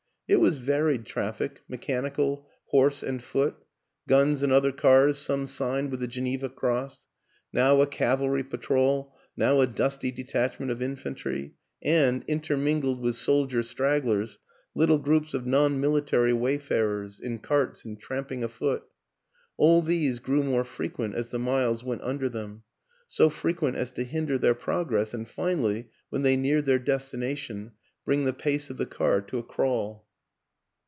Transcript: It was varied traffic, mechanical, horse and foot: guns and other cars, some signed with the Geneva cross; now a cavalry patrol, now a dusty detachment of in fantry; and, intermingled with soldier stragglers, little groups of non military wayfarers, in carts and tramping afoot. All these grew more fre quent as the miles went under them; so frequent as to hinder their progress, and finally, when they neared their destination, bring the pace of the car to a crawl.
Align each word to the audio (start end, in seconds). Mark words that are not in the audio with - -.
It 0.33 0.39
was 0.39 0.59
varied 0.59 1.05
traffic, 1.05 1.59
mechanical, 1.67 2.47
horse 2.67 3.03
and 3.03 3.21
foot: 3.21 3.53
guns 4.07 4.43
and 4.43 4.53
other 4.53 4.71
cars, 4.71 5.17
some 5.17 5.45
signed 5.45 5.91
with 5.91 5.99
the 5.99 6.07
Geneva 6.07 6.47
cross; 6.47 7.05
now 7.51 7.81
a 7.81 7.85
cavalry 7.85 8.45
patrol, 8.45 9.13
now 9.35 9.59
a 9.59 9.67
dusty 9.67 10.09
detachment 10.09 10.71
of 10.71 10.81
in 10.81 10.95
fantry; 10.95 11.55
and, 11.81 12.23
intermingled 12.29 13.01
with 13.01 13.17
soldier 13.17 13.61
stragglers, 13.61 14.39
little 14.73 14.99
groups 14.99 15.33
of 15.33 15.45
non 15.45 15.81
military 15.81 16.31
wayfarers, 16.31 17.19
in 17.19 17.39
carts 17.39 17.83
and 17.83 17.99
tramping 17.99 18.41
afoot. 18.41 18.83
All 19.57 19.81
these 19.81 20.19
grew 20.19 20.43
more 20.43 20.63
fre 20.63 20.85
quent 20.85 21.13
as 21.13 21.31
the 21.31 21.39
miles 21.39 21.83
went 21.83 22.03
under 22.03 22.29
them; 22.29 22.63
so 23.05 23.29
frequent 23.29 23.75
as 23.75 23.91
to 23.91 24.05
hinder 24.05 24.37
their 24.37 24.55
progress, 24.55 25.13
and 25.13 25.27
finally, 25.27 25.89
when 26.07 26.21
they 26.21 26.37
neared 26.37 26.67
their 26.67 26.79
destination, 26.79 27.73
bring 28.05 28.23
the 28.23 28.31
pace 28.31 28.69
of 28.69 28.77
the 28.77 28.85
car 28.85 29.19
to 29.23 29.37
a 29.37 29.43
crawl. 29.43 30.07